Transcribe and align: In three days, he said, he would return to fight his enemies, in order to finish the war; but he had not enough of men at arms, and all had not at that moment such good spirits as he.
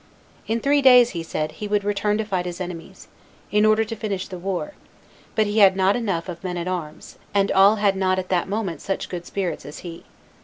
In 0.47 0.59
three 0.59 0.81
days, 0.81 1.11
he 1.11 1.21
said, 1.21 1.51
he 1.51 1.67
would 1.67 1.83
return 1.83 2.17
to 2.17 2.25
fight 2.25 2.47
his 2.47 2.59
enemies, 2.59 3.07
in 3.51 3.67
order 3.67 3.83
to 3.83 3.95
finish 3.95 4.27
the 4.27 4.39
war; 4.39 4.73
but 5.35 5.45
he 5.45 5.59
had 5.59 5.75
not 5.75 5.95
enough 5.95 6.27
of 6.27 6.43
men 6.43 6.57
at 6.57 6.67
arms, 6.67 7.19
and 7.35 7.51
all 7.51 7.75
had 7.75 7.95
not 7.95 8.17
at 8.17 8.29
that 8.29 8.49
moment 8.49 8.81
such 8.81 9.09
good 9.09 9.27
spirits 9.27 9.63
as 9.63 9.77
he. 9.85 10.05